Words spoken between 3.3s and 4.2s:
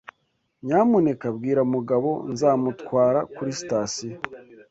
kuri sitasiyo.